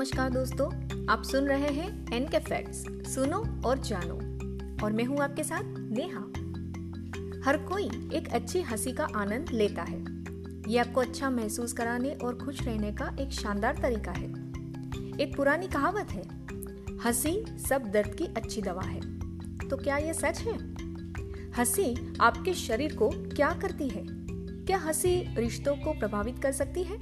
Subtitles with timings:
[0.00, 0.66] नमस्कार दोस्तों,
[1.08, 2.84] आप सुन रहे हैं एन के फैक्ट्स
[3.14, 4.14] सुनो और जानो।
[4.84, 6.20] और मैं हूँ आपके साथ नेहा।
[7.44, 7.84] हर कोई
[8.14, 10.04] एक अच्छी हँसी का आनंद लेता है।
[10.72, 14.28] ये आपको अच्छा महसूस कराने और खुश रहने का एक शानदार तरीका है।
[15.20, 16.24] एक पुरानी कहावत है,
[17.04, 19.00] हँसी सब दर्द की अच्छी दवा है।
[19.68, 20.54] तो क्या ये सच है?
[21.52, 24.04] हँसी आपके शरीर को क्या करती है?
[24.64, 26.98] क्या हँसी रिश्तों को प्रभावित कर सकती है?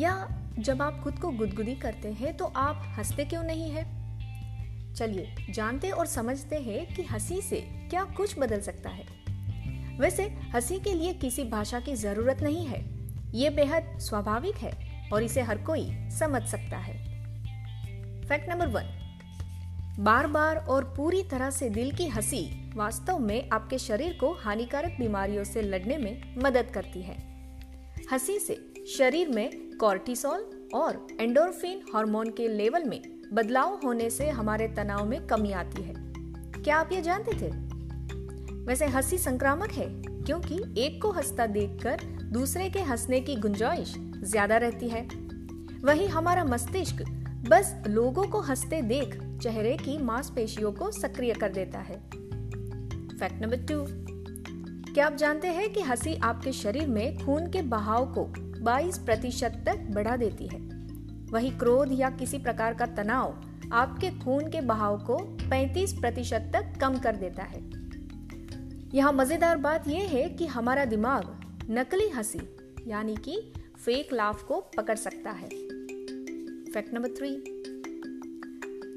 [0.00, 4.04] या जब आप खुद को गुदगुदी करते हैं तो आप हँसते क्यों नहीं है?
[4.94, 7.56] चलिए, जानते और समझते हैं कि हँसी से
[7.90, 9.04] क्या कुछ बदल सकता है।
[9.98, 12.84] वैसे, हँसी के लिए किसी भाषा की ज़रूरत नहीं है।
[13.34, 14.72] ये बेहद स्वाभाविक है
[15.12, 16.94] और इसे हर कोई समझ सकता है।
[18.22, 19.00] फैक्ट नंबर वन
[19.98, 24.96] बार बार और पूरी तरह से दिल की हँसी वास्तव में आपके शरीर को हानिकारक
[24.98, 27.33] बीमारियों से लड़ने में मदद करती है।
[28.12, 34.68] हँसी से शरीर में कॉर्टिसोल और एंडोर्फिन हार्मोन के लेवल में बदलाव होने से हमारे
[34.68, 35.94] तनाव में कमी आती है।
[36.62, 37.50] क्या आप ये जानते थे?
[38.64, 39.86] वैसे हँसी संक्रामक है,
[40.22, 45.08] क्योंकि एक को हंसता देखकर दूसरे के हंसने की गुंजाइश ज़्यादा रहती है।
[45.84, 47.02] वही हमारा मस्तिष्क
[47.48, 51.96] बस लोगों को हँसते देख चेहरे की मांसपेशियों को सक्रिय कर देता है।
[53.18, 54.13] Fact number two.
[54.94, 58.24] क्या आप जानते हैं कि हँसी आपके शरीर में खून के बहाव को
[58.64, 60.58] 22 प्रतिशत तक बढ़ा देती है?
[61.30, 63.42] वही क्रोध या किसी प्रकार का तनाव
[63.72, 65.16] आपके खून के बहाव को
[65.50, 67.62] 35 प्रतिशत तक कम कर देता है।
[68.94, 72.40] यहाँ मज़ेदार बात यह है कि हमारा दिमाग नकली हँसी,
[72.86, 73.52] यानी कि
[73.84, 75.48] फेक लाफ को पकड़ सकता है।
[76.72, 77.36] फैक्ट नंबर थ्री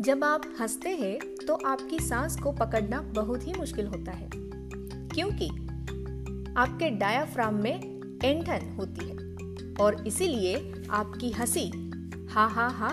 [0.02, 4.30] जब आप हँसते हैं तो आपकी सांस को पकड़ना बहुत ही मुश्किल होता है।
[5.16, 5.50] क्योंकि
[6.58, 7.76] आपके डायाफ्राम में
[8.24, 11.70] एंठन होती है और इसीलिए आपकी हँसी
[12.32, 12.90] हा हा हा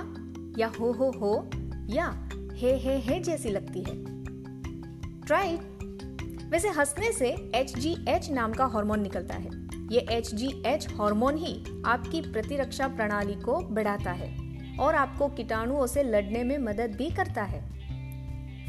[0.59, 1.51] या हो हो हो
[1.89, 3.95] या हे हे हे जैसी लगती है।
[5.23, 5.57] ट्राई
[6.51, 9.51] वैसे हंसने से एच जी एच नाम का हार्मोन निकलता है।
[9.93, 14.37] ये एच हार्मोन ही आपकी प्रतिरक्षा प्रणाली को बढ़ाता है
[14.81, 17.61] और आपको कीटाणुओं से लड़ने में मदद भी करता है।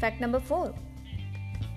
[0.00, 0.85] फैक्ट नंबर फोर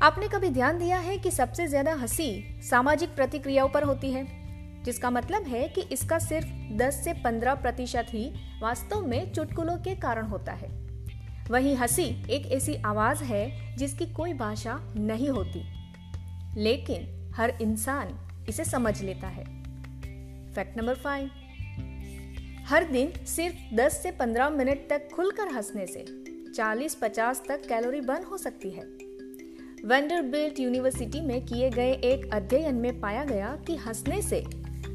[0.01, 4.39] आपने कभी ध्यान दिया है कि सबसे ज़्यादा हँसी सामाजिक प्रतिक्रियाओं पर होती है?
[4.83, 8.31] जिसका मतलब है कि इसका सिर्फ़ 10 से 15 प्रतिशत ही
[8.61, 10.69] वास्तव में चुटकुलों के कारण होता है।
[11.51, 15.63] वही हँसी एक ऐसी आवाज़ है जिसकी कोई भाषा नहीं होती।
[16.61, 18.19] लेकिन हर इंसान
[18.49, 19.43] इसे समझ लेता है।
[20.53, 21.29] Fact number five.
[22.67, 26.05] हर दिन सिर्फ़ 10 से 15 मिनट तक खुलकर हंसने से
[26.55, 29.08] 40-50 तक कैलोरी बर्न हो सकती है।
[29.85, 34.39] वेंडरबिल्ट यूनिवर्सिटी में किए गए एक अध्ययन में पाया गया कि हंसने से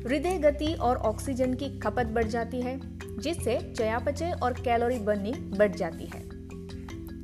[0.07, 2.81] हृदय गति और ऑक्सीजन की खपत बढ़ जाती है,
[3.19, 6.21] जिससे चयापचय और कैलोरी बर्निंग बढ़ जाती है।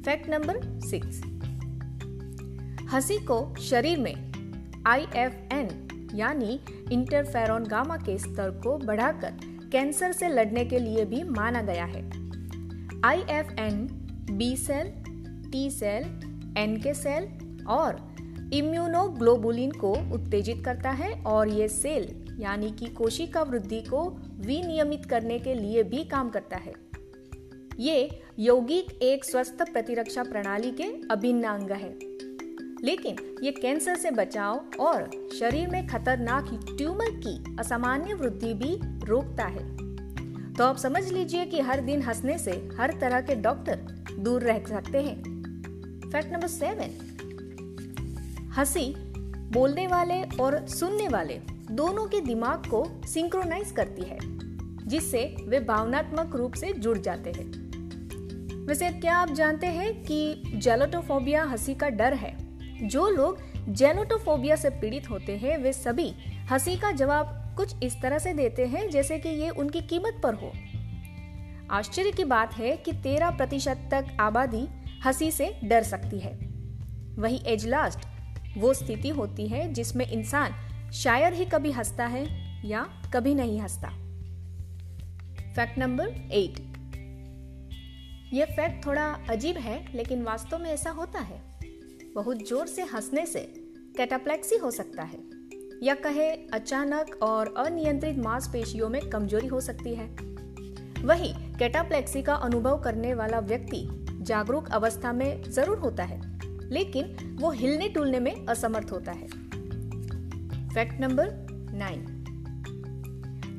[0.03, 1.21] Fact number six.
[2.93, 4.15] हँसी को शरीर में
[4.87, 6.61] आई एफ़ एन यानी
[6.93, 9.35] इंटरफेरोन गामा के स्तर को बढ़ाकर
[9.73, 12.03] कैंसर से लड़ने के लिए भी माना गया है।
[13.05, 13.87] I F N
[14.31, 14.93] B cell
[15.51, 16.05] T cell
[16.59, 17.99] N K cell और
[18.53, 24.05] इम्यूनोग्लोबुलिन को उत्तेजित करता है और ये सेल यानी कि कोशिका वृद्धि को
[24.39, 26.73] विनियमित करने के लिए भी काम करता है।
[27.79, 31.99] ये यौगिक एक स्वस्थ प्रतिरक्षा प्रणाली के अभिन्न अंग है।
[32.85, 35.11] लेकिन ये कैंसर से बचाव और
[35.41, 36.49] शरीर में खतरनाक
[36.79, 38.77] ट्यूमर की असामान्य वृद्धि भी
[39.07, 39.65] रोकता है।
[40.55, 43.77] तो आप समझ लीजिए कि हर दिन हंसने से हर तरह के डॉक्टर
[44.19, 45.17] दूर रह सकते हैं।
[46.11, 47.10] फैक्ट नंबर सेवन
[48.57, 48.95] हँसी,
[49.53, 51.41] बोलने वाले और सुनने वाले
[51.71, 54.19] दोनों के दिमाग को सिंक्रोनाइज करती है,
[54.89, 57.45] जिससे वे भावनात्मक रूप से जुड़ जाते हैं।
[58.67, 62.37] वैसे क्या आप जानते हैं कि जेलोटोफोबिया हँसी का डर है?
[62.89, 66.15] जो लोग जेलोटोफोबिया से पीड़ित होते हैं, वे सभी
[66.51, 70.35] हँसी का जवाब कुछ इस तरह से देते हैं, जैसे कि ये उनकी कीमत पर
[70.35, 70.53] हो।
[71.71, 74.69] आश्चर्य की बात है कि तेरह प्रतिशत तक आबादी
[75.05, 76.39] हँसी से डर सकती है।
[77.19, 78.10] वही एज लास्ट
[78.57, 80.55] वो स्थिति होती है जिसमें इंसान
[80.93, 82.27] शायद ही कभी हंसता है
[82.67, 83.89] या कभी नहीं हंसता।
[85.55, 86.59] फैक्ट नंबर एट
[88.35, 91.41] यह फैक्ट थोड़ा अजीब है, लेकिन वास्तव में ऐसा होता है।
[92.15, 93.41] बहुत ज़ोर से हंसने से
[93.97, 95.19] कैटाप्लेक्सी हो सकता है,
[95.83, 100.07] या कहे अचानक और अनियंत्रित मांसपेशियों में कमज़ोरी हो सकती है।
[101.05, 103.87] वही कैटाप्लेक्सी का अनुभव करने वाला व्यक्ति
[104.23, 106.21] जागरूक अवस्था में ज़रूर होता है।
[106.73, 109.27] लेकिन वो हिलने टूलने में असमर्थ होता है।
[110.69, 112.17] Fact number nine.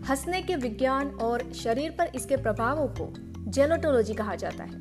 [0.09, 3.13] हंसने के विज्ञान और शरीर पर इसके प्रभावों को
[3.51, 4.75] जेलोटोलॉजी कहा जाता है।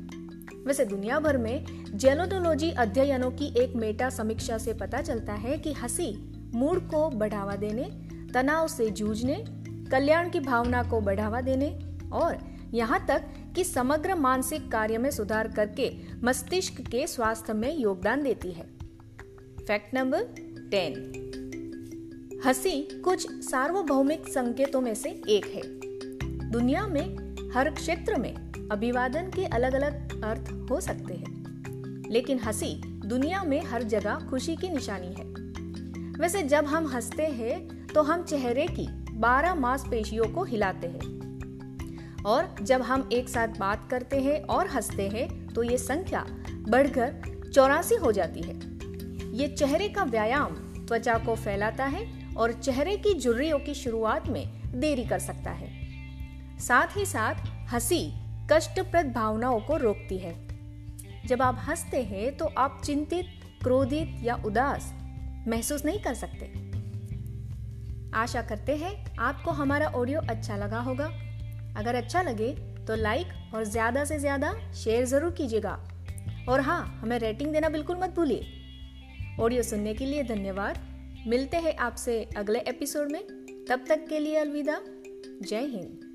[0.65, 1.65] वैसे दुनिया भर में
[1.97, 7.55] जेलोटोलॉजी अध्ययनों की एक मेटा समीक्षा से पता चलता है कि हँसी मूड को बढ़ावा
[7.55, 7.83] देने,
[8.33, 9.45] तनाव से जूझने,
[9.91, 11.79] कल्याण की भावना को बढ़ावा देने
[12.13, 12.37] और
[12.73, 13.23] यहाँ तक
[13.55, 15.93] कि समग्र मानसिक कार्य में सुधार करके
[16.23, 18.69] मस्तिष्क के स्वास्थ्य में योगदान देती है।
[19.67, 20.23] Fact number
[20.71, 21.17] ten.
[22.45, 25.61] हँसी कुछ सार्वभौमिक संकेतों में से एक है।
[26.51, 28.33] दुनिया में हर क्षेत्र में
[28.71, 31.41] अभिवादन के अलग अलग अर्थ हो सकते हैं।
[32.11, 35.25] लेकिन हँसी दुनिया में हर जगह खुशी की निशानी है।
[36.19, 38.87] वैसे जब हम हँसते हैं तो हम चेहरे की
[39.19, 41.20] 12 मांसपेशियों को हिलाते हैं।
[42.25, 46.25] और जब हम एक साथ बात करते हैं और हँसते हैं तो ये संख्या
[46.69, 48.55] बढ़कर चौरासी हो जाती है।
[49.37, 50.55] ये चेहरे का व्यायाम
[50.87, 55.69] त्वचा को फैलाता है और चेहरे की झुर्रियों की शुरुआत में देरी कर सकता है।
[56.59, 57.35] साथ ही साथ,
[57.73, 58.13] हँसी
[58.51, 60.35] कष्टप्रद भावनाओं को रोकती है।
[61.25, 63.25] जब आप हँसते हैं तो आप चिंतित,
[63.63, 64.93] क्रोधित या उदास
[65.47, 66.53] महसूस नहीं कर सकते।
[68.13, 71.09] आशा करते हैं, आपको हमारा ऑडियो अच्छा लगा होगा।
[71.77, 72.49] अगर अच्छा लगे
[72.87, 75.79] तो लाइक और ज़्यादा से ज़्यादा शेयर ज़रूर कीजिएगा।
[76.49, 80.79] और हाँ हमें रेटिंग देना बिल्कुल मत भूलिए। ऑडियो सुनने के लिए धन्यवाद।
[81.27, 83.21] मिलते हैं आपसे अगले एपिसोड में।
[83.69, 84.79] तब तक के लिए अलविदा।
[85.41, 86.10] जय हिंद।